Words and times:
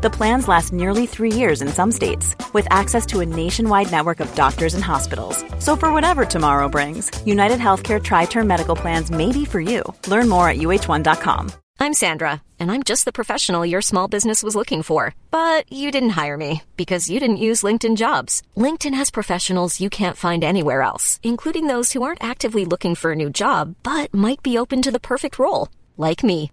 The 0.00 0.10
plans 0.10 0.46
last 0.46 0.72
nearly 0.72 1.06
three 1.06 1.32
years 1.32 1.60
in 1.60 1.66
some 1.66 1.90
states, 1.90 2.36
with 2.52 2.68
access 2.70 3.04
to 3.06 3.18
a 3.18 3.26
nationwide 3.26 3.90
network 3.90 4.20
of 4.20 4.32
doctors 4.36 4.74
and 4.74 4.84
hospitals. 4.84 5.44
So, 5.58 5.74
for 5.74 5.92
whatever 5.92 6.24
tomorrow 6.24 6.68
brings, 6.68 7.10
United 7.26 7.58
Healthcare 7.58 8.00
TriTerm 8.00 8.46
Medical 8.46 8.76
Plans 8.76 9.10
may 9.10 9.32
be 9.32 9.44
for 9.44 9.60
you. 9.60 9.82
Learn 10.06 10.28
more 10.28 10.48
at 10.48 10.58
uhone.com. 10.58 11.50
I'm 11.80 11.94
Sandra, 11.94 12.42
and 12.60 12.70
I'm 12.70 12.84
just 12.84 13.06
the 13.06 13.12
professional 13.12 13.66
your 13.66 13.82
small 13.82 14.06
business 14.06 14.44
was 14.44 14.54
looking 14.54 14.84
for. 14.84 15.16
But 15.32 15.64
you 15.72 15.90
didn't 15.90 16.18
hire 16.20 16.36
me 16.36 16.62
because 16.76 17.10
you 17.10 17.18
didn't 17.18 17.44
use 17.48 17.64
LinkedIn 17.64 17.96
jobs. 17.96 18.42
LinkedIn 18.56 18.94
has 18.94 19.10
professionals 19.10 19.80
you 19.80 19.90
can't 19.90 20.16
find 20.16 20.44
anywhere 20.44 20.82
else, 20.82 21.18
including 21.24 21.66
those 21.66 21.92
who 21.92 22.04
aren't 22.04 22.22
actively 22.22 22.64
looking 22.64 22.94
for 22.94 23.10
a 23.10 23.16
new 23.16 23.30
job 23.30 23.74
but 23.82 24.14
might 24.14 24.44
be 24.44 24.58
open 24.58 24.80
to 24.82 24.92
the 24.92 25.00
perfect 25.12 25.40
role, 25.40 25.70
like 25.96 26.22
me. 26.22 26.52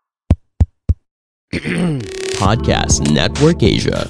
Podcast 2.39 3.11
Network 3.11 3.61
Asia. 3.61 4.09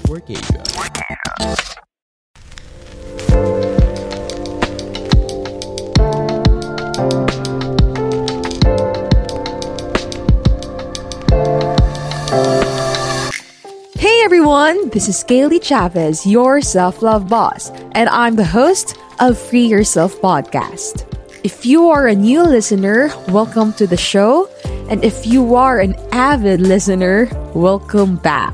Hey 13.97 14.21
everyone, 14.23 14.89
this 14.89 15.09
is 15.09 15.23
Gayle 15.23 15.49
De 15.49 15.59
Chavez, 15.59 16.23
your 16.27 16.61
self 16.61 17.01
love 17.01 17.27
boss, 17.27 17.71
and 17.93 18.07
I'm 18.09 18.35
the 18.35 18.45
host 18.45 18.95
of 19.19 19.35
Free 19.35 19.65
Yourself 19.65 20.13
podcast. 20.21 21.07
If 21.43 21.65
you 21.65 21.89
are 21.89 22.05
a 22.05 22.13
new 22.13 22.43
listener, 22.43 23.09
welcome 23.29 23.73
to 23.73 23.87
the 23.87 23.97
show. 23.97 24.47
And 24.91 24.99
if 25.07 25.23
you 25.23 25.55
are 25.55 25.79
an 25.79 25.95
avid 26.11 26.59
listener, 26.59 27.31
welcome 27.55 28.19
back. 28.19 28.51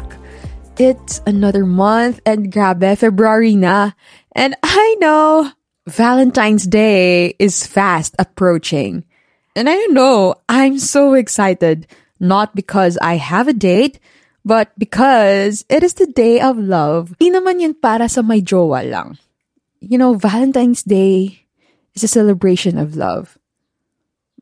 It's 0.77 1.17
another 1.25 1.65
month 1.65 2.21
and 2.29 2.53
grabe, 2.53 2.93
February 2.93 3.57
na. 3.57 3.97
And 4.37 4.53
I 4.61 4.97
know 5.01 5.49
Valentine's 5.89 6.69
Day 6.69 7.33
is 7.41 7.65
fast 7.65 8.13
approaching. 8.19 9.01
And 9.55 9.67
I 9.67 9.73
don't 9.73 9.97
know, 9.97 10.35
I'm 10.47 10.77
so 10.77 11.17
excited. 11.17 11.89
Not 12.21 12.53
because 12.53 13.01
I 13.01 13.17
have 13.17 13.47
a 13.47 13.57
date, 13.57 13.97
but 14.45 14.69
because 14.77 15.65
it 15.73 15.81
is 15.81 15.95
the 15.95 16.05
day 16.05 16.39
of 16.39 16.61
love. 16.61 17.17
Di 17.17 17.33
naman 17.33 17.65
yun 17.65 17.73
para 17.73 18.05
sa 18.05 18.21
may 18.21 18.45
jowa 18.45 18.85
lang. 18.85 19.17
You 19.81 19.97
know, 19.97 20.13
Valentine's 20.13 20.85
Day 20.85 21.49
is 21.97 22.05
a 22.05 22.07
celebration 22.07 22.77
of 22.77 22.93
love. 22.93 23.41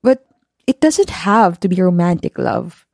But 0.04 0.28
it 0.68 0.82
doesn't 0.82 1.10
have 1.26 1.60
to 1.62 1.68
be 1.70 1.82
romantic 1.82 2.38
love. 2.38 2.86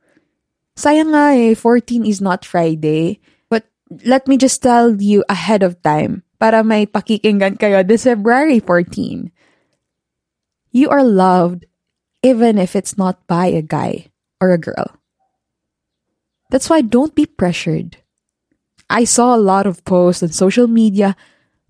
Sayang 0.76 1.12
nga 1.12 1.36
eh, 1.36 1.54
14 1.54 2.06
is 2.06 2.20
not 2.20 2.44
Friday. 2.44 3.20
But 3.48 3.68
let 4.04 4.28
me 4.28 4.36
just 4.36 4.62
tell 4.62 4.96
you 4.96 5.24
ahead 5.28 5.62
of 5.62 5.80
time 5.82 6.24
para 6.40 6.64
may 6.64 6.88
pakikinggan 6.88 7.60
kayo 7.60 7.84
this 7.84 8.04
February 8.04 8.60
14. 8.60 9.32
You 10.72 10.88
are 10.88 11.04
loved 11.04 11.68
even 12.24 12.56
if 12.56 12.72
it's 12.72 12.96
not 12.96 13.20
by 13.28 13.52
a 13.52 13.60
guy 13.60 14.08
or 14.40 14.52
a 14.52 14.60
girl. 14.60 14.96
That's 16.48 16.68
why 16.68 16.80
don't 16.80 17.16
be 17.16 17.26
pressured. 17.26 18.00
I 18.88 19.04
saw 19.04 19.32
a 19.32 19.40
lot 19.40 19.64
of 19.64 19.84
posts 19.84 20.22
on 20.22 20.32
social 20.36 20.68
media. 20.68 21.16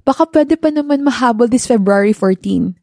Baka 0.03 0.27
pwede 0.27 0.59
pa 0.59 0.75
naman 0.75 1.07
mahabol 1.07 1.47
this 1.47 1.71
February 1.71 2.11
14. 2.11 2.75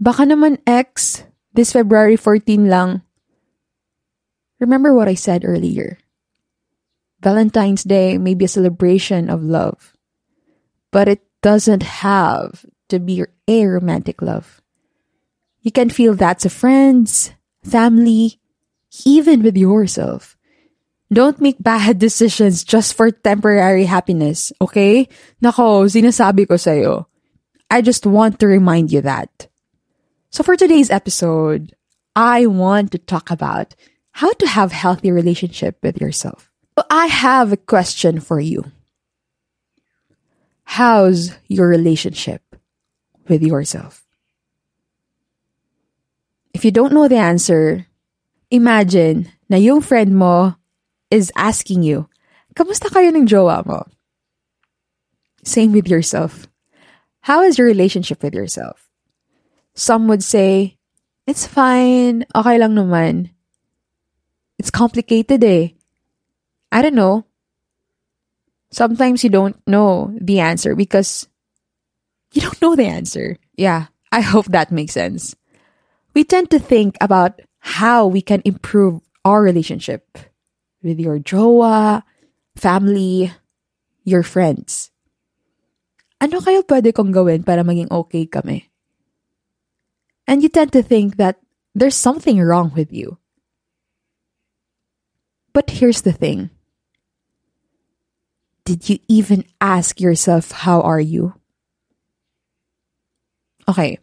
Baka 0.00 0.24
naman 0.24 0.56
ex, 0.64 1.24
this 1.56 1.72
February 1.72 2.14
14 2.14 2.68
lang. 2.68 3.02
Remember 4.60 4.92
what 4.94 5.08
I 5.08 5.16
said 5.16 5.44
earlier. 5.44 5.98
Valentine's 7.24 7.82
Day 7.82 8.18
may 8.18 8.36
be 8.36 8.44
a 8.44 8.48
celebration 8.48 9.28
of 9.32 9.42
love, 9.42 9.96
but 10.92 11.08
it 11.08 11.24
doesn't 11.40 12.04
have 12.04 12.64
to 12.88 13.00
be 13.00 13.24
a 13.48 13.66
romantic 13.66 14.20
love. 14.20 14.60
You 15.64 15.72
can 15.72 15.90
feel 15.90 16.14
that 16.20 16.38
to 16.40 16.50
friends, 16.52 17.32
family, 17.64 18.38
even 19.04 19.42
with 19.42 19.56
yourself. 19.56 20.36
Don't 21.12 21.40
make 21.40 21.56
bad 21.58 21.98
decisions 22.04 22.64
just 22.64 22.94
for 22.94 23.10
temporary 23.10 23.84
happiness, 23.88 24.52
okay? 24.60 25.08
Nako, 25.42 25.88
sinasabi 25.88 26.46
ko 26.46 26.60
sa'yo. 26.60 27.08
I 27.70 27.82
just 27.82 28.06
want 28.06 28.38
to 28.40 28.46
remind 28.46 28.92
you 28.92 29.00
that. 29.02 29.48
So 30.36 30.44
for 30.44 30.52
today's 30.54 30.92
episode, 30.92 31.72
I 32.14 32.44
want 32.44 32.92
to 32.92 32.98
talk 32.98 33.30
about 33.30 33.72
how 34.12 34.36
to 34.36 34.46
have 34.46 34.68
healthy 34.68 35.10
relationship 35.10 35.80
with 35.82 35.96
yourself. 35.96 36.52
So 36.78 36.84
I 36.90 37.06
have 37.06 37.52
a 37.52 37.56
question 37.56 38.20
for 38.20 38.38
you. 38.38 38.70
How's 40.64 41.32
your 41.48 41.68
relationship 41.68 42.44
with 43.32 43.40
yourself? 43.40 44.04
If 46.52 46.66
you 46.66 46.70
don't 46.70 46.92
know 46.92 47.08
the 47.08 47.16
answer, 47.16 47.86
imagine 48.50 49.32
na 49.48 49.56
yung 49.56 49.80
friend 49.80 50.20
mo 50.20 50.60
is 51.08 51.32
asking 51.32 51.80
you, 51.80 52.12
kamusta 52.52 52.92
kayo 52.92 53.08
ng 53.08 53.24
jowa 53.24 53.64
mo? 53.64 53.88
Same 55.48 55.72
with 55.72 55.88
yourself. 55.88 56.44
How 57.24 57.40
is 57.40 57.56
your 57.56 57.66
relationship 57.66 58.20
with 58.20 58.36
yourself? 58.36 58.85
Some 59.76 60.08
would 60.08 60.24
say, 60.24 60.80
it's 61.28 61.44
fine, 61.44 62.24
okay 62.34 62.56
lang 62.56 62.72
naman. 62.72 63.36
It's 64.56 64.72
complicated 64.72 65.44
eh. 65.44 65.76
I 66.72 66.80
don't 66.80 66.96
know. 66.96 67.28
Sometimes 68.72 69.22
you 69.22 69.30
don't 69.30 69.60
know 69.68 70.16
the 70.16 70.40
answer 70.40 70.74
because 70.74 71.28
you 72.32 72.40
don't 72.40 72.60
know 72.62 72.74
the 72.74 72.88
answer. 72.88 73.36
Yeah, 73.54 73.92
I 74.10 74.24
hope 74.24 74.46
that 74.56 74.72
makes 74.72 74.96
sense. 74.96 75.36
We 76.16 76.24
tend 76.24 76.50
to 76.50 76.58
think 76.58 76.96
about 77.00 77.44
how 77.60 78.06
we 78.08 78.22
can 78.24 78.40
improve 78.44 79.04
our 79.24 79.42
relationship 79.42 80.16
with 80.82 80.98
your 80.98 81.18
jowa, 81.20 82.02
family, 82.56 83.28
your 84.08 84.22
friends. 84.22 84.88
Ano 86.16 86.40
kayo 86.40 86.64
pwede 86.64 86.96
kong 86.96 87.12
gawin 87.12 87.44
para 87.44 87.60
maging 87.60 87.92
okay 87.92 88.24
kami? 88.24 88.72
And 90.26 90.42
you 90.42 90.48
tend 90.48 90.72
to 90.72 90.82
think 90.82 91.16
that 91.16 91.38
there's 91.74 91.94
something 91.94 92.40
wrong 92.40 92.72
with 92.74 92.92
you. 92.92 93.18
But 95.52 95.70
here's 95.70 96.02
the 96.02 96.12
thing. 96.12 96.50
Did 98.66 98.90
you 98.90 98.98
even 99.06 99.46
ask 99.60 100.00
yourself, 100.00 100.50
how 100.50 100.82
are 100.82 101.00
you? 101.00 101.38
Okay. 103.68 103.98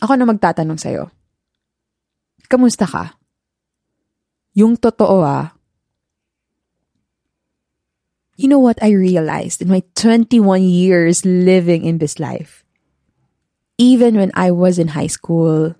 Ako 0.00 0.16
na 0.16 0.24
magtatanong 0.24 0.80
sa'yo. 0.80 1.12
Kamusta 2.48 2.88
ka? 2.88 3.20
Yung 4.56 4.80
totoo 4.80 5.20
ah. 5.20 5.52
You 8.40 8.48
know 8.48 8.58
what 8.58 8.80
I 8.80 8.96
realized 8.96 9.60
in 9.60 9.68
my 9.68 9.84
21 9.94 10.64
years 10.64 11.28
living 11.28 11.84
in 11.84 12.00
this 12.00 12.16
life? 12.16 12.64
Even 13.80 14.20
when 14.20 14.30
I 14.36 14.52
was 14.52 14.78
in 14.78 14.92
high 14.92 15.08
school, 15.08 15.74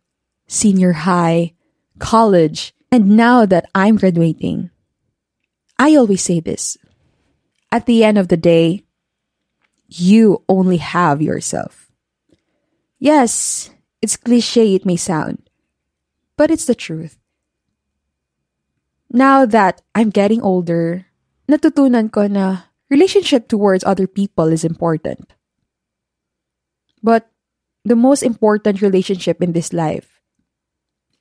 senior 0.48 1.04
high, 1.04 1.52
college, 1.98 2.72
and 2.90 3.12
now 3.12 3.44
that 3.44 3.68
I'm 3.76 4.00
graduating, 4.00 4.72
I 5.78 5.96
always 5.96 6.24
say 6.24 6.40
this. 6.40 6.78
At 7.70 7.84
the 7.84 8.02
end 8.02 8.16
of 8.16 8.28
the 8.28 8.40
day, 8.40 8.88
you 9.86 10.42
only 10.48 10.78
have 10.78 11.20
yourself. 11.20 11.92
Yes, 12.98 13.68
it's 14.00 14.16
cliche 14.16 14.74
it 14.74 14.88
may 14.88 14.96
sound, 14.96 15.44
but 16.38 16.50
it's 16.50 16.64
the 16.64 16.74
truth. 16.74 17.20
Now 19.12 19.44
that 19.44 19.82
I'm 19.94 20.08
getting 20.08 20.40
older, 20.40 21.04
natutunan 21.52 22.08
ko 22.08 22.28
na 22.28 22.64
relationship 22.88 23.46
towards 23.46 23.84
other 23.84 24.06
people 24.06 24.48
is 24.48 24.64
important. 24.64 25.34
But 27.02 27.29
the 27.90 27.98
most 27.98 28.22
important 28.22 28.86
relationship 28.86 29.42
in 29.42 29.50
this 29.50 29.72
life 29.74 30.22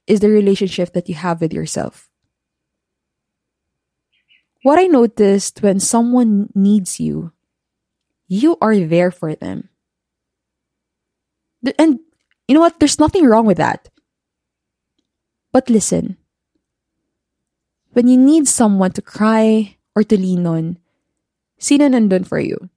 is 0.05 0.19
the 0.19 0.29
relationship 0.29 0.93
that 0.93 1.09
you 1.09 1.15
have 1.15 1.41
with 1.41 1.51
yourself. 1.51 2.13
What 4.61 4.77
I 4.77 4.85
noticed 4.85 5.63
when 5.65 5.79
someone 5.79 6.53
needs 6.53 6.99
you, 6.99 7.33
you 8.27 8.55
are 8.61 8.77
there 8.77 9.09
for 9.09 9.33
them. 9.33 9.69
And 11.79 12.05
you 12.47 12.53
know 12.53 12.61
what? 12.61 12.77
There's 12.77 13.01
nothing 13.01 13.25
wrong 13.25 13.47
with 13.47 13.57
that. 13.57 13.89
But 15.51 15.71
listen, 15.71 16.17
when 17.93 18.07
you 18.07 18.17
need 18.17 18.47
someone 18.47 18.91
to 18.93 19.01
cry 19.01 19.75
or 19.95 20.03
to 20.03 20.15
lean 20.15 20.45
on, 20.45 20.77
sino 21.57 21.89
nandun 21.89 22.27
for 22.27 22.37
you? 22.37 22.69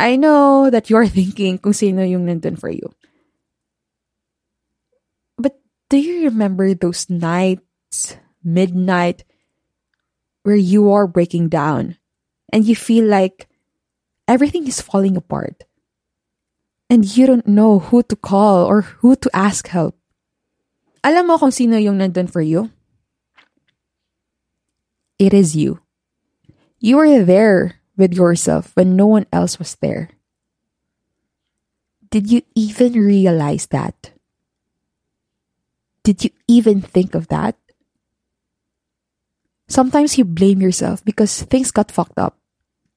I 0.00 0.16
know 0.16 0.72
that 0.72 0.88
you're 0.88 1.06
thinking 1.12 1.60
kung 1.60 1.76
sino 1.76 2.00
yung 2.00 2.24
nandun 2.24 2.56
for 2.56 2.72
you. 2.72 2.88
But 5.36 5.60
do 5.92 6.00
you 6.00 6.24
remember 6.24 6.72
those 6.72 7.12
nights, 7.12 8.16
midnight, 8.42 9.28
where 10.42 10.56
you 10.56 10.88
are 10.90 11.06
breaking 11.06 11.52
down 11.52 12.00
and 12.48 12.64
you 12.64 12.74
feel 12.74 13.04
like 13.04 13.46
everything 14.26 14.66
is 14.66 14.80
falling 14.80 15.20
apart 15.20 15.68
and 16.88 17.04
you 17.04 17.28
don't 17.28 17.46
know 17.46 17.78
who 17.78 18.02
to 18.08 18.16
call 18.16 18.64
or 18.64 19.04
who 19.04 19.14
to 19.20 19.28
ask 19.36 19.68
help? 19.68 20.00
Alam 21.04 21.28
mo 21.28 21.36
kung 21.36 21.52
sino 21.52 21.76
yung 21.76 22.00
nandun 22.00 22.28
for 22.28 22.40
you? 22.40 22.72
It 25.20 25.36
is 25.36 25.52
you. 25.52 25.84
You 26.80 26.96
were 26.96 27.20
there 27.20 27.79
with 28.00 28.16
yourself 28.16 28.72
when 28.74 28.96
no 28.96 29.06
one 29.06 29.26
else 29.30 29.60
was 29.60 29.76
there. 29.78 30.10
Did 32.10 32.32
you 32.32 32.42
even 32.56 32.98
realize 32.98 33.68
that? 33.70 34.10
Did 36.02 36.24
you 36.24 36.30
even 36.48 36.80
think 36.80 37.14
of 37.14 37.28
that? 37.28 37.54
Sometimes 39.68 40.18
you 40.18 40.24
blame 40.24 40.58
yourself 40.58 41.04
because 41.04 41.46
things 41.46 41.70
got 41.70 41.92
fucked 41.92 42.18
up. 42.18 42.40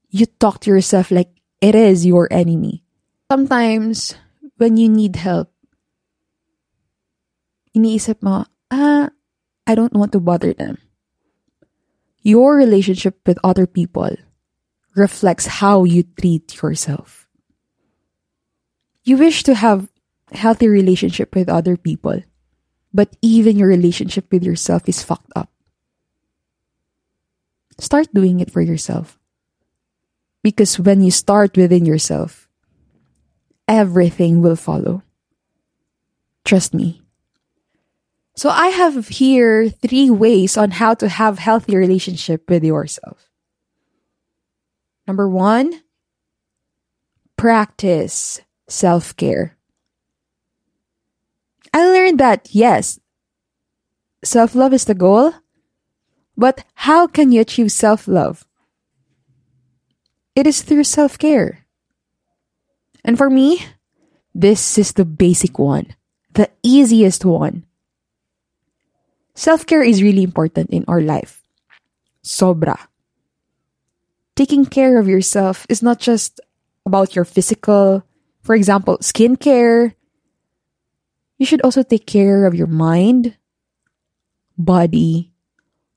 You 0.10 0.26
talk 0.26 0.62
to 0.66 0.72
yourself 0.72 1.12
like 1.12 1.30
it 1.62 1.76
is 1.76 2.06
your 2.08 2.26
enemy. 2.34 2.82
Sometimes, 3.30 4.16
when 4.58 4.78
you 4.78 4.90
need 4.90 5.16
help, 5.16 5.54
iniisip 7.78 8.22
mo, 8.26 8.46
ah, 8.72 9.10
I 9.68 9.76
don't 9.76 9.94
want 9.94 10.12
to 10.14 10.20
bother 10.20 10.54
them. 10.54 10.78
Your 12.26 12.56
relationship 12.56 13.22
with 13.28 13.38
other 13.44 13.68
people 13.68 14.18
reflects 14.96 15.48
how 15.60 15.84
you 15.84 16.04
treat 16.04 16.62
yourself. 16.62 17.28
You 19.04 19.18
wish 19.18 19.44
to 19.44 19.56
have 19.56 19.90
healthy 20.32 20.68
relationship 20.68 21.36
with 21.36 21.50
other 21.50 21.78
people, 21.78 22.24
but 22.94 23.16
even 23.22 23.58
your 23.58 23.68
relationship 23.68 24.32
with 24.32 24.44
yourself 24.44 24.88
is 24.88 25.04
fucked 25.04 25.32
up. 25.36 25.50
Start 27.80 28.14
doing 28.14 28.40
it 28.40 28.52
for 28.52 28.62
yourself. 28.62 29.20
Because 30.44 30.78
when 30.80 31.02
you 31.02 31.12
start 31.12 31.58
within 31.58 31.86
yourself, 31.86 32.50
everything 33.68 34.42
will 34.42 34.56
follow. 34.56 35.02
Trust 36.46 36.74
me. 36.74 37.02
So 38.36 38.50
I 38.50 38.68
have 38.68 39.08
here 39.08 39.70
three 39.70 40.10
ways 40.10 40.58
on 40.58 40.72
how 40.72 40.94
to 40.96 41.08
have 41.08 41.40
healthy 41.40 41.78
relationship 41.78 42.50
with 42.50 42.64
yourself. 42.64 43.33
Number 45.08 45.28
1, 45.28 45.82
practice 47.36 48.42
self-care. 48.68 49.58
I 51.74 51.86
learned 51.86 52.20
that 52.20 52.50
yes, 52.52 53.00
self-love 54.24 54.74
is 54.74 54.86
the 54.86 54.96
goal, 54.96 55.34
but 56.38 56.64
how 56.74 57.08
can 57.08 57.32
you 57.32 57.42
achieve 57.42 57.72
self-love? 57.72 58.46
It 60.36 60.48
is 60.48 60.62
through 60.62 60.86
self-care. 60.86 61.66
And 63.04 63.18
for 63.18 63.30
me, 63.30 63.66
this 64.34 64.78
is 64.78 64.94
the 64.94 65.06
basic 65.06 65.60
one, 65.60 65.96
the 66.32 66.50
easiest 66.64 67.26
one. 67.26 67.66
Self 69.36 69.66
care 69.66 69.84
is 69.84 70.02
really 70.02 70.24
important 70.24 70.70
in 70.70 70.86
our 70.88 71.02
life. 71.02 71.42
Sobra. 72.24 72.78
Taking 74.36 74.66
care 74.66 75.00
of 75.00 75.08
yourself 75.08 75.66
is 75.70 75.84
not 75.84 76.00
just 76.00 76.42
about 76.86 77.16
your 77.16 77.26
physical, 77.26 78.04
for 78.42 78.56
example, 78.56 78.98
skincare. 78.98 79.94
You 81.38 81.46
should 81.46 81.62
also 81.62 81.84
take 81.84 82.08
care 82.08 82.46
of 82.46 82.56
your 82.56 82.68
mind, 82.68 83.38
body, 84.58 85.32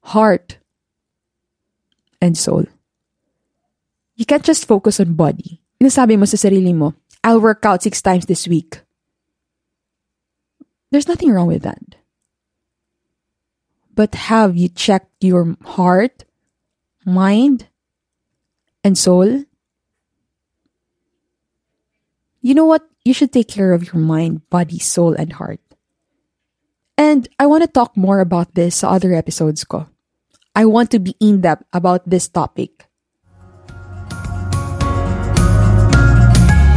heart, 0.00 0.58
and 2.20 2.36
soul. 2.36 2.64
You 4.16 4.24
can't 4.24 4.44
just 4.44 4.66
focus 4.66 5.00
on 5.00 5.14
body. 5.14 5.60
Inasabi 5.80 6.18
mo 6.18 6.24
sa 6.24 6.36
sarili 6.36 6.74
mo, 6.74 6.94
I'll 7.24 7.40
work 7.40 7.64
out 7.64 7.82
six 7.82 8.00
times 8.00 8.26
this 8.26 8.48
week. 8.48 8.80
There's 10.90 11.08
nothing 11.08 11.32
wrong 11.32 11.48
with 11.48 11.62
that. 11.62 11.96
But 13.94 14.14
have 14.28 14.56
you 14.56 14.68
checked 14.68 15.24
your 15.24 15.56
heart, 15.64 16.24
mind, 17.04 17.68
and 18.86 18.94
soul? 18.96 19.42
You 22.40 22.54
know 22.54 22.70
what? 22.70 22.86
You 23.02 23.10
should 23.10 23.34
take 23.34 23.50
care 23.50 23.74
of 23.74 23.90
your 23.90 23.98
mind, 23.98 24.46
body, 24.48 24.78
soul, 24.78 25.18
and 25.18 25.34
heart. 25.34 25.58
And 26.94 27.26
I 27.42 27.50
want 27.50 27.66
to 27.66 27.68
talk 27.68 27.98
more 27.98 28.22
about 28.22 28.54
this 28.54 28.86
sa 28.86 28.94
other 28.94 29.10
episodes 29.10 29.66
ko. 29.66 29.90
I 30.54 30.70
want 30.70 30.94
to 30.94 31.02
be 31.02 31.18
in 31.18 31.42
depth 31.42 31.66
about 31.74 32.06
this 32.06 32.30
topic. 32.30 32.86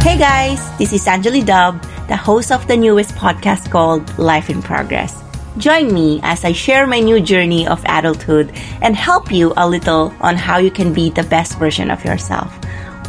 Hey 0.02 0.18
guys, 0.18 0.58
this 0.82 0.92
is 0.92 1.06
Anjali 1.06 1.46
Dub, 1.46 1.78
the 2.10 2.18
host 2.18 2.50
of 2.50 2.66
the 2.66 2.76
newest 2.76 3.14
podcast 3.14 3.70
called 3.70 4.02
Life 4.18 4.50
in 4.50 4.60
Progress. 4.60 5.19
Join 5.58 5.92
me 5.92 6.20
as 6.22 6.44
I 6.44 6.52
share 6.52 6.86
my 6.86 7.00
new 7.00 7.20
journey 7.20 7.66
of 7.66 7.82
adulthood 7.84 8.52
and 8.82 8.94
help 8.94 9.32
you 9.32 9.52
a 9.56 9.68
little 9.68 10.14
on 10.20 10.36
how 10.36 10.58
you 10.58 10.70
can 10.70 10.94
be 10.94 11.10
the 11.10 11.24
best 11.24 11.58
version 11.58 11.90
of 11.90 12.04
yourself, 12.04 12.54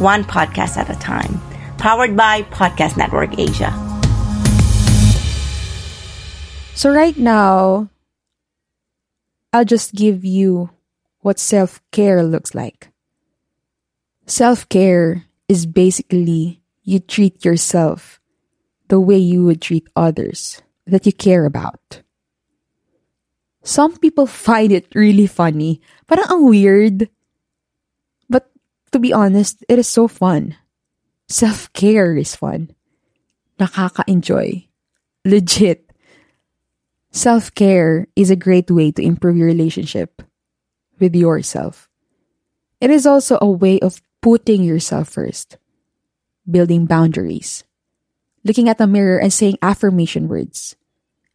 one 0.00 0.24
podcast 0.24 0.76
at 0.76 0.90
a 0.90 0.98
time. 0.98 1.40
Powered 1.78 2.16
by 2.16 2.42
Podcast 2.42 2.96
Network 2.96 3.38
Asia. 3.38 3.70
So, 6.74 6.92
right 6.92 7.16
now, 7.16 7.90
I'll 9.52 9.64
just 9.64 9.94
give 9.94 10.24
you 10.24 10.70
what 11.20 11.38
self 11.38 11.80
care 11.92 12.22
looks 12.22 12.54
like. 12.54 12.90
Self 14.26 14.68
care 14.68 15.24
is 15.48 15.66
basically 15.66 16.60
you 16.82 16.98
treat 16.98 17.44
yourself 17.44 18.20
the 18.88 18.98
way 18.98 19.18
you 19.18 19.44
would 19.44 19.62
treat 19.62 19.86
others 19.94 20.60
that 20.86 21.06
you 21.06 21.12
care 21.12 21.44
about. 21.44 22.02
Some 23.62 23.96
people 23.98 24.26
find 24.26 24.72
it 24.72 24.90
really 24.94 25.26
funny. 25.26 25.80
Parang 26.06 26.26
ang 26.28 26.42
weird. 26.46 27.08
But 28.28 28.50
to 28.90 28.98
be 28.98 29.12
honest, 29.12 29.64
it 29.68 29.78
is 29.78 29.86
so 29.86 30.08
fun. 30.08 30.56
Self-care 31.28 32.16
is 32.16 32.34
fun. 32.34 32.74
Nakaka-enjoy. 33.58 34.66
Legit. 35.24 35.88
Self-care 37.12 38.08
is 38.16 38.30
a 38.30 38.36
great 38.36 38.70
way 38.70 38.90
to 38.90 39.02
improve 39.02 39.36
your 39.36 39.46
relationship 39.46 40.22
with 40.98 41.14
yourself. 41.14 41.88
It 42.80 42.90
is 42.90 43.06
also 43.06 43.38
a 43.40 43.48
way 43.48 43.78
of 43.78 44.02
putting 44.22 44.64
yourself 44.64 45.08
first, 45.08 45.56
building 46.50 46.86
boundaries, 46.86 47.62
looking 48.42 48.68
at 48.68 48.78
the 48.78 48.86
mirror 48.86 49.18
and 49.18 49.32
saying 49.32 49.58
affirmation 49.62 50.26
words, 50.26 50.74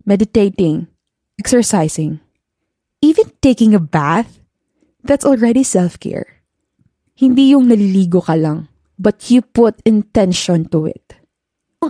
meditating, 0.05 0.87
exercising, 1.39 2.19
even 3.01 3.31
taking 3.41 3.73
a 3.73 3.79
bath, 3.79 4.39
that's 5.03 5.25
already 5.25 5.63
self-care. 5.63 6.41
Hindi 7.15 7.53
yung 7.55 7.69
naliligo 7.69 8.21
ka 8.25 8.33
lang 8.33 8.67
but 8.99 9.29
you 9.29 9.41
put 9.41 9.81
intention 9.85 10.67
to 10.69 10.85
it. 10.87 11.15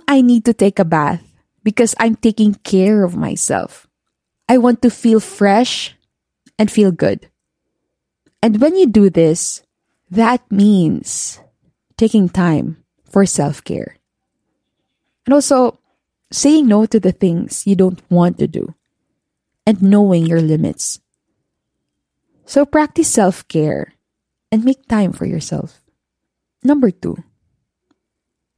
I 0.07 0.21
need 0.21 0.45
to 0.45 0.53
take 0.53 0.79
a 0.79 0.85
bath 0.85 1.23
because 1.63 1.95
I'm 1.99 2.15
taking 2.15 2.55
care 2.55 3.03
of 3.03 3.15
myself. 3.15 3.87
I 4.49 4.57
want 4.57 4.81
to 4.83 4.89
feel 4.89 5.19
fresh 5.19 5.95
and 6.59 6.69
feel 6.69 6.91
good. 6.91 7.29
And 8.43 8.61
when 8.61 8.75
you 8.75 8.87
do 8.87 9.09
this, 9.09 9.63
that 10.11 10.43
means 10.51 11.39
taking 11.97 12.29
time 12.29 12.83
for 13.09 13.25
self 13.25 13.63
care. 13.63 13.97
And 15.25 15.33
also 15.33 15.79
saying 16.31 16.67
no 16.67 16.85
to 16.85 16.99
the 16.99 17.11
things 17.11 17.65
you 17.65 17.75
don't 17.75 18.01
want 18.11 18.37
to 18.39 18.47
do 18.47 18.75
and 19.67 19.83
knowing 19.83 20.25
your 20.25 20.39
limits. 20.39 21.03
So 22.47 22.65
practice 22.65 23.11
self 23.11 23.45
care 23.51 23.91
and 24.49 24.63
make 24.63 24.87
time 24.87 25.11
for 25.11 25.27
yourself. 25.27 25.83
Number 26.63 26.89
two, 26.89 27.19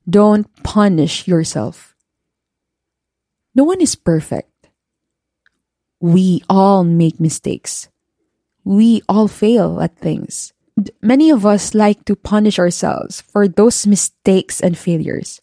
don't 0.08 0.46
punish 0.62 1.28
yourself. 1.28 1.98
No 3.56 3.64
one 3.64 3.82
is 3.82 3.96
perfect. 3.96 4.70
We 6.00 6.44
all 6.48 6.84
make 6.84 7.20
mistakes. 7.20 7.90
We 8.64 9.02
all 9.10 9.28
fail 9.28 9.82
at 9.82 9.98
things. 9.98 10.54
Many 11.02 11.32
of 11.32 11.46
us 11.46 11.74
like 11.74 12.06
to 12.06 12.16
punish 12.16 12.60
ourselves 12.60 13.20
for 13.20 13.48
those 13.50 13.88
mistakes 13.88 14.62
and 14.62 14.78
failures. 14.78 15.42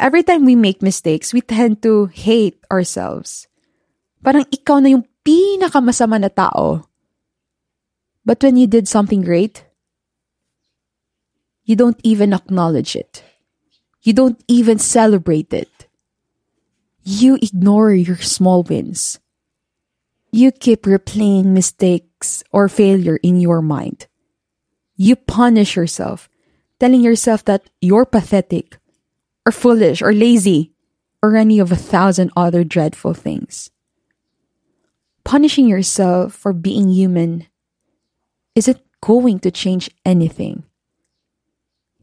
Every 0.00 0.22
time 0.24 0.44
we 0.44 0.56
make 0.56 0.82
mistakes, 0.82 1.32
we 1.32 1.42
tend 1.42 1.82
to 1.82 2.06
hate 2.06 2.58
ourselves. 2.72 3.46
Parang 4.26 4.42
ikaw 4.50 4.82
na 4.82 4.90
yung 4.90 5.06
pinakamasama 5.22 6.18
na 6.18 6.26
tao. 6.26 6.82
But 8.26 8.42
when 8.42 8.58
you 8.58 8.66
did 8.66 8.90
something 8.90 9.22
great, 9.22 9.62
you 11.62 11.78
don't 11.78 12.02
even 12.02 12.34
acknowledge 12.34 12.98
it. 12.98 13.22
You 14.02 14.10
don't 14.18 14.42
even 14.50 14.82
celebrate 14.82 15.54
it. 15.54 15.86
You 17.06 17.38
ignore 17.38 17.94
your 17.94 18.18
small 18.18 18.66
wins. 18.66 19.22
You 20.34 20.50
keep 20.50 20.82
replaying 20.82 21.54
mistakes 21.54 22.42
or 22.50 22.66
failure 22.66 23.22
in 23.22 23.38
your 23.38 23.62
mind. 23.62 24.10
You 24.98 25.14
punish 25.14 25.78
yourself, 25.78 26.28
telling 26.82 27.00
yourself 27.00 27.44
that 27.46 27.70
you're 27.80 28.06
pathetic 28.06 28.78
or 29.46 29.52
foolish 29.52 30.02
or 30.02 30.10
lazy 30.10 30.74
or 31.22 31.38
any 31.38 31.62
of 31.62 31.70
a 31.70 31.78
thousand 31.78 32.34
other 32.34 32.64
dreadful 32.64 33.14
things. 33.14 33.70
Punishing 35.26 35.66
yourself 35.66 36.38
for 36.38 36.52
being 36.52 36.88
human 36.88 37.50
isn't 38.54 38.78
going 39.02 39.40
to 39.40 39.50
change 39.50 39.90
anything. 40.06 40.62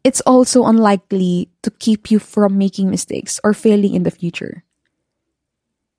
It's 0.03 0.20
also 0.27 0.65
unlikely 0.65 1.48
to 1.63 1.72
keep 1.72 2.12
you 2.12 2.20
from 2.20 2.58
making 2.58 2.92
mistakes 2.92 3.39
or 3.42 3.53
failing 3.53 3.96
in 3.96 4.03
the 4.03 4.12
future. 4.12 4.65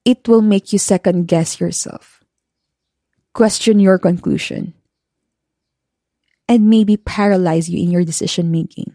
It 0.05 0.29
will 0.29 0.43
make 0.43 0.75
you 0.75 0.79
second 0.79 1.25
guess 1.25 1.59
yourself, 1.59 2.21
question 3.33 3.81
your 3.81 3.99
conclusion, 3.99 4.75
and 6.47 6.69
maybe 6.69 6.99
paralyze 6.99 7.71
you 7.71 7.81
in 7.81 7.91
your 7.91 8.05
decision 8.05 8.51
making. 8.53 8.93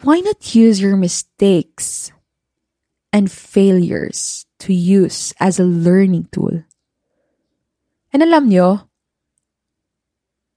Why 0.00 0.20
not 0.20 0.54
use 0.54 0.80
your 0.80 0.96
mistakes 0.96 2.10
and 3.12 3.30
failures 3.30 4.46
to 4.60 4.74
use 4.74 5.34
as 5.40 5.58
a 5.58 5.64
learning 5.64 6.28
tool? 6.32 6.64
And 8.12 8.22
alam 8.22 8.48
nyo, 8.48 8.88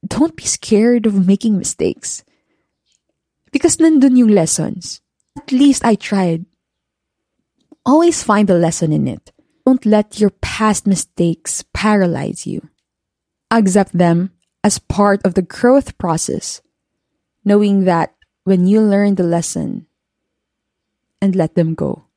don't 0.06 0.36
be 0.36 0.46
scared 0.46 1.06
of 1.06 1.28
making 1.28 1.58
mistakes. 1.58 2.24
Because 3.52 3.78
nandun 3.78 4.18
yung 4.18 4.30
lessons. 4.30 5.02
At 5.38 5.52
least 5.52 5.84
I 5.84 5.96
tried. 5.96 6.46
Always 7.86 8.24
find 8.24 8.48
the 8.48 8.56
lesson 8.56 8.94
in 8.94 9.08
it. 9.08 9.32
Don't 9.66 9.86
let 9.86 10.20
your 10.20 10.32
past 10.42 10.88
mistakes 10.88 11.64
paralyze 11.74 12.48
you. 12.48 12.70
Accept 13.52 13.98
them 13.98 14.32
as 14.64 14.80
part 14.80 15.22
of 15.26 15.34
the 15.34 15.42
growth 15.42 15.98
process, 15.98 16.62
knowing 17.46 17.86
that 17.86 18.16
when 18.44 18.68
you 18.68 18.82
learn 18.82 19.16
the 19.16 19.24
lesson 19.24 19.88
and 21.22 21.36
let 21.36 21.56
them 21.56 21.74
go, 21.74 22.09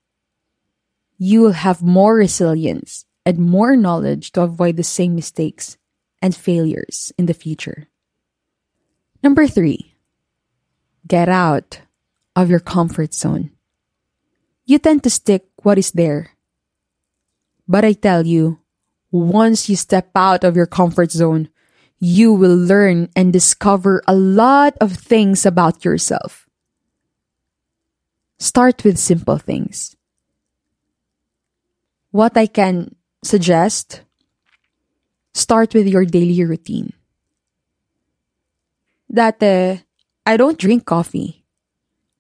you 1.22 1.40
will 1.40 1.54
have 1.54 1.80
more 1.80 2.16
resilience 2.16 3.06
and 3.24 3.38
more 3.38 3.76
knowledge 3.76 4.32
to 4.32 4.42
avoid 4.42 4.74
the 4.74 4.82
same 4.82 5.14
mistakes 5.14 5.78
and 6.20 6.34
failures 6.34 7.12
in 7.16 7.26
the 7.26 7.32
future. 7.32 7.86
Number 9.22 9.46
three, 9.46 9.94
get 11.06 11.28
out 11.28 11.82
of 12.34 12.50
your 12.50 12.58
comfort 12.58 13.14
zone. 13.14 13.52
You 14.66 14.80
tend 14.80 15.04
to 15.04 15.10
stick 15.10 15.46
what 15.62 15.78
is 15.78 15.92
there. 15.92 16.34
But 17.68 17.84
I 17.84 17.92
tell 17.92 18.26
you, 18.26 18.58
once 19.12 19.68
you 19.68 19.76
step 19.76 20.10
out 20.16 20.42
of 20.42 20.56
your 20.56 20.66
comfort 20.66 21.12
zone, 21.12 21.50
you 22.00 22.32
will 22.32 22.56
learn 22.56 23.10
and 23.14 23.32
discover 23.32 24.02
a 24.08 24.14
lot 24.14 24.74
of 24.80 24.90
things 24.98 25.46
about 25.46 25.84
yourself. 25.84 26.50
Start 28.40 28.82
with 28.82 28.98
simple 28.98 29.38
things. 29.38 29.94
What 32.12 32.36
I 32.36 32.44
can 32.44 32.94
suggest 33.24 34.04
start 35.32 35.72
with 35.72 35.88
your 35.88 36.04
daily 36.04 36.44
routine. 36.44 36.92
Dati, 39.08 39.80
I 40.24 40.36
don't 40.36 40.60
drink 40.60 40.84
coffee. 40.84 41.44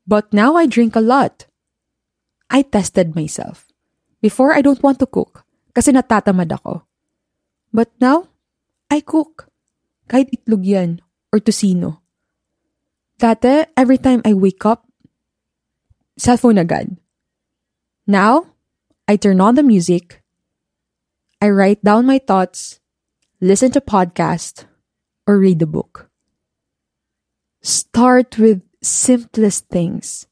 But 0.08 0.32
now 0.32 0.56
I 0.56 0.66
drink 0.66 0.96
a 0.96 1.04
lot. 1.04 1.46
I 2.50 2.62
tested 2.62 3.14
myself. 3.14 3.68
Before, 4.20 4.52
I 4.52 4.60
don't 4.60 4.82
want 4.82 4.98
to 5.00 5.08
cook 5.08 5.44
kasi 5.72 5.92
natatamad 5.92 6.52
ako. 6.52 6.84
But 7.72 7.88
now, 8.00 8.28
I 8.92 9.00
cook. 9.00 9.48
Kahit 10.08 10.28
itlog 10.32 10.64
yan 10.64 10.90
or 11.32 11.40
tosino. 11.40 12.04
Dati, 13.16 13.72
every 13.76 13.96
time 13.96 14.20
I 14.24 14.36
wake 14.36 14.64
up, 14.68 14.84
cellphone 16.20 16.60
agad. 16.60 16.96
Now, 18.04 18.51
I 19.12 19.16
turn 19.16 19.42
on 19.42 19.56
the 19.56 19.62
music, 19.62 20.22
I 21.38 21.50
write 21.50 21.84
down 21.84 22.06
my 22.06 22.16
thoughts, 22.16 22.80
listen 23.42 23.70
to 23.72 23.80
podcast, 23.82 24.64
or 25.26 25.36
read 25.36 25.60
a 25.60 25.66
book. 25.66 26.08
Start 27.60 28.38
with 28.38 28.62
simplest 28.80 29.68
things. 29.68 30.24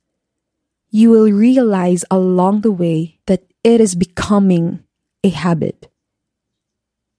You 0.89 1.11
will 1.11 1.31
realize 1.31 2.07
along 2.11 2.63
the 2.63 2.73
way 2.73 3.21
that 3.27 3.45
it 3.63 3.83
is 3.83 3.95
becoming 3.95 4.83
a 5.23 5.29
habit. 5.29 5.93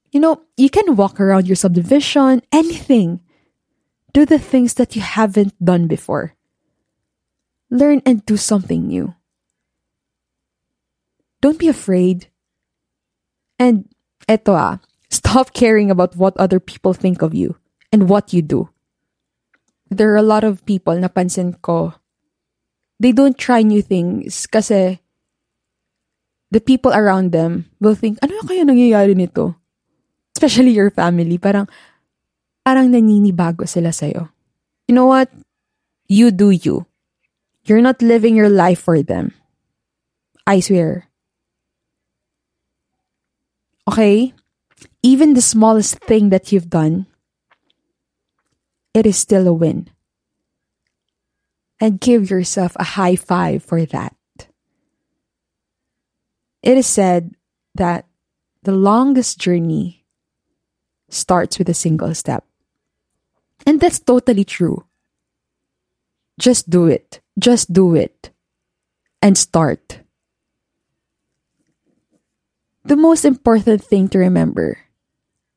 You 0.09 0.19
know, 0.19 0.41
you 0.57 0.71
can 0.71 0.95
walk 0.95 1.21
around 1.21 1.45
your 1.45 1.61
subdivision, 1.61 2.41
anything. 2.51 3.21
Do 4.13 4.25
the 4.25 4.39
things 4.39 4.73
that 4.81 4.95
you 4.95 5.03
haven't 5.03 5.53
done 5.63 5.85
before. 5.85 6.33
Learn 7.69 8.01
and 8.03 8.25
do 8.25 8.35
something 8.35 8.87
new. 8.87 9.13
Don't 11.41 11.60
be 11.60 11.67
afraid. 11.67 12.27
And 13.57 13.89
eto 14.29 14.53
ah, 14.53 14.79
stop 15.10 15.53
caring 15.53 15.91
about 15.91 16.15
what 16.15 16.38
other 16.38 16.60
people 16.60 16.93
think 16.93 17.21
of 17.21 17.33
you 17.33 17.57
and 17.91 18.10
what 18.10 18.33
you 18.33 18.41
do. 18.41 18.69
There 19.89 20.13
are 20.13 20.21
a 20.21 20.25
lot 20.25 20.45
of 20.45 20.65
people, 20.65 20.95
napansin 20.95 21.60
ko, 21.62 21.93
they 23.00 23.12
don't 23.12 23.38
try 23.38 23.62
new 23.62 23.81
things 23.81 24.48
kasi 24.48 25.01
the 26.50 26.62
people 26.62 26.93
around 26.93 27.33
them 27.33 27.67
will 27.81 27.95
think, 27.95 28.17
ano 28.24 28.39
kaya 28.48 28.63
nangyayari 28.63 29.17
nito? 29.17 29.62
especially 30.41 30.74
your 30.74 30.89
family, 30.89 31.38
parang, 31.38 31.69
parang 32.65 32.89
naninibago 32.89 33.69
sila 33.69 33.93
sa'yo. 33.93 34.33
You 34.89 34.98
know 34.98 35.05
what? 35.05 35.29
You 36.10 36.33
do 36.33 36.50
you. 36.50 36.89
You're 37.62 37.86
not 37.86 38.01
living 38.01 38.33
your 38.33 38.50
life 38.50 38.81
for 38.81 39.05
them. 39.05 39.38
I 40.50 40.65
swear. 40.65 41.10
Okay? 43.91 44.33
Even 45.03 45.33
the 45.33 45.41
smallest 45.41 46.00
thing 46.07 46.29
that 46.29 46.51
you've 46.51 46.69
done, 46.69 47.07
it 48.93 49.05
is 49.05 49.17
still 49.17 49.48
a 49.48 49.53
win. 49.53 49.89
And 51.79 52.00
give 52.00 52.29
yourself 52.29 52.77
a 52.77 52.83
high 52.83 53.15
five 53.15 53.63
for 53.63 53.83
that. 53.86 54.15
It 56.63 56.77
is 56.77 56.88
said 56.88 57.36
that 57.75 58.05
the 58.63 58.71
longest 58.71 59.39
journey 59.39 60.05
starts 61.10 61.57
with 61.57 61.67
a 61.67 61.74
single 61.74 62.13
step. 62.13 62.45
And 63.65 63.81
that's 63.81 64.00
totally 64.00 64.45
true. 64.45 64.86
Just 66.39 66.69
do 66.69 66.86
it. 66.86 67.19
Just 67.38 67.74
do 67.74 67.95
it. 67.95 68.29
And 69.21 69.38
start. 69.38 70.00
The 72.83 72.95
most 72.95 73.25
important 73.25 73.83
thing 73.83 74.09
to 74.09 74.17
remember 74.17 74.79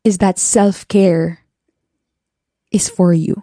is 0.05 0.19
that 0.19 0.39
self 0.39 0.87
care 0.89 1.41
is 2.71 2.89
for 2.89 3.13
you. 3.13 3.43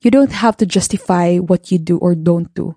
You 0.00 0.10
don't 0.10 0.32
have 0.32 0.56
to 0.58 0.66
justify 0.66 1.38
what 1.38 1.70
you 1.70 1.78
do 1.78 1.98
or 1.98 2.14
don't 2.14 2.52
do. 2.54 2.76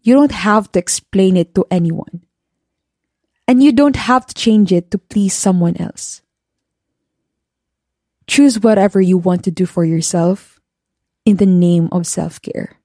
You 0.00 0.14
don't 0.14 0.32
have 0.32 0.72
to 0.72 0.78
explain 0.78 1.36
it 1.36 1.54
to 1.54 1.64
anyone. 1.70 2.24
And 3.46 3.62
you 3.62 3.72
don't 3.72 3.96
have 3.96 4.26
to 4.26 4.34
change 4.34 4.72
it 4.72 4.90
to 4.90 4.98
please 4.98 5.34
someone 5.34 5.76
else. 5.76 6.22
Choose 8.26 8.58
whatever 8.58 9.00
you 9.00 9.18
want 9.18 9.44
to 9.44 9.50
do 9.50 9.66
for 9.66 9.84
yourself 9.84 10.58
in 11.26 11.36
the 11.36 11.46
name 11.46 11.88
of 11.92 12.06
self 12.06 12.40
care. 12.40 12.80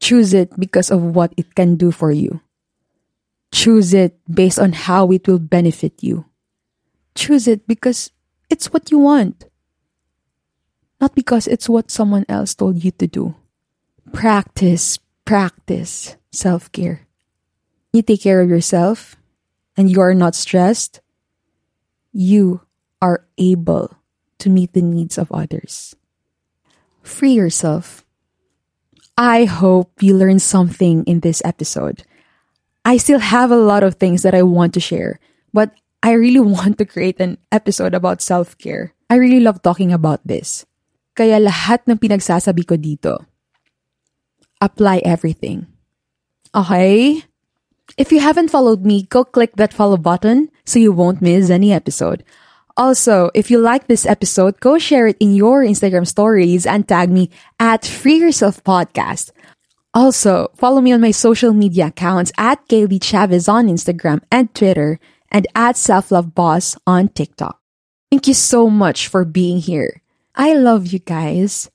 Choose 0.00 0.34
it 0.34 0.52
because 0.60 0.90
of 0.90 1.02
what 1.02 1.32
it 1.36 1.54
can 1.54 1.76
do 1.76 1.90
for 1.90 2.12
you. 2.12 2.40
Choose 3.52 3.94
it 3.94 4.18
based 4.28 4.58
on 4.58 4.72
how 4.72 5.10
it 5.10 5.26
will 5.26 5.38
benefit 5.38 6.02
you. 6.02 6.26
Choose 7.14 7.48
it 7.48 7.66
because 7.66 8.10
it's 8.50 8.72
what 8.72 8.90
you 8.90 8.98
want, 8.98 9.46
not 11.00 11.14
because 11.14 11.46
it's 11.46 11.68
what 11.68 11.90
someone 11.90 12.24
else 12.28 12.54
told 12.54 12.84
you 12.84 12.90
to 12.92 13.06
do. 13.06 13.34
Practice, 14.12 14.98
practice 15.24 16.16
self 16.32 16.70
care. 16.72 17.06
You 17.92 18.02
take 18.02 18.22
care 18.22 18.40
of 18.40 18.50
yourself 18.50 19.16
and 19.76 19.90
you 19.90 20.00
are 20.00 20.14
not 20.14 20.34
stressed, 20.34 21.00
you 22.12 22.60
are 23.00 23.24
able 23.38 23.96
to 24.38 24.50
meet 24.50 24.72
the 24.72 24.82
needs 24.82 25.18
of 25.18 25.30
others. 25.32 25.96
Free 27.02 27.32
yourself. 27.32 28.04
I 29.16 29.46
hope 29.46 30.02
you 30.02 30.14
learned 30.14 30.42
something 30.42 31.04
in 31.04 31.20
this 31.20 31.42
episode. 31.44 32.04
I 32.84 32.96
still 32.96 33.18
have 33.18 33.50
a 33.50 33.58
lot 33.58 33.82
of 33.82 33.96
things 33.96 34.22
that 34.22 34.34
I 34.34 34.42
want 34.42 34.74
to 34.74 34.80
share, 34.80 35.20
but 35.52 35.72
I 36.02 36.12
really 36.12 36.40
want 36.54 36.78
to 36.78 36.86
create 36.86 37.20
an 37.20 37.38
episode 37.50 37.94
about 37.94 38.22
self-care. 38.22 38.94
I 39.10 39.16
really 39.16 39.40
love 39.40 39.62
talking 39.62 39.92
about 39.92 40.20
this. 40.24 40.66
Kaya 41.16 41.40
lahat 41.42 41.88
ng 41.88 41.98
pinagsasabi 41.98 42.62
ko 42.62 42.78
dito, 42.78 43.26
apply 44.60 45.02
everything. 45.02 45.66
Okay? 46.54 47.24
If 47.96 48.12
you 48.12 48.20
haven't 48.20 48.54
followed 48.54 48.84
me, 48.84 49.08
go 49.08 49.24
click 49.24 49.56
that 49.56 49.74
follow 49.74 49.96
button 49.96 50.50
so 50.64 50.78
you 50.78 50.92
won't 50.92 51.22
miss 51.22 51.50
any 51.50 51.72
episode. 51.72 52.22
Also, 52.78 53.30
if 53.34 53.50
you 53.50 53.58
like 53.58 53.88
this 53.88 54.06
episode, 54.06 54.60
go 54.60 54.78
share 54.78 55.08
it 55.08 55.16
in 55.18 55.34
your 55.34 55.64
Instagram 55.64 56.06
stories 56.06 56.64
and 56.64 56.86
tag 56.86 57.10
me 57.10 57.28
at 57.58 57.84
Free 57.84 58.22
Yourself 58.22 58.62
Podcast. 58.62 59.34
Also, 59.98 60.46
follow 60.54 60.80
me 60.80 60.92
on 60.92 61.00
my 61.00 61.10
social 61.10 61.52
media 61.52 61.86
accounts 61.86 62.30
at 62.38 62.62
Gayle 62.68 62.86
De 62.86 63.00
Chavez 63.00 63.48
on 63.48 63.66
Instagram 63.66 64.22
and 64.30 64.54
Twitter 64.54 65.00
and 65.28 65.44
at 65.56 65.76
Self 65.76 66.12
Love 66.12 66.36
Boss 66.36 66.76
on 66.86 67.08
TikTok. 67.08 67.60
Thank 68.08 68.28
you 68.28 68.34
so 68.34 68.70
much 68.70 69.08
for 69.08 69.24
being 69.24 69.58
here. 69.58 70.00
I 70.36 70.54
love 70.54 70.86
you 70.86 71.00
guys. 71.00 71.68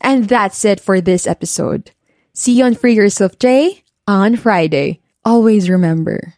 And 0.00 0.28
that's 0.28 0.64
it 0.64 0.78
for 0.78 1.00
this 1.00 1.26
episode. 1.26 1.90
See 2.32 2.52
you 2.52 2.64
on 2.64 2.76
Free 2.76 2.94
Yourself 2.94 3.40
Day 3.40 3.82
on 4.06 4.36
Friday. 4.36 5.00
Always 5.24 5.68
remember 5.68 6.34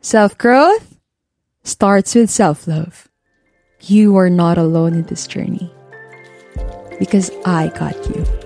self 0.00 0.36
growth 0.36 0.98
starts 1.62 2.16
with 2.16 2.28
self 2.28 2.66
love. 2.66 3.06
You 3.82 4.16
are 4.16 4.30
not 4.30 4.58
alone 4.58 4.94
in 4.94 5.04
this 5.04 5.28
journey 5.28 5.72
because 6.98 7.30
I 7.44 7.68
got 7.68 7.94
you. 8.10 8.45